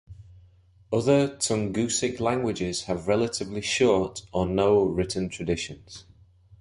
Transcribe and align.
Other 0.91 1.27
Tungusic 1.27 2.19
languages 2.19 2.85
have 2.85 3.07
relatively 3.07 3.61
short 3.61 4.23
or 4.31 4.47
no 4.47 4.81
written 4.83 5.29
traditions. 5.29 6.05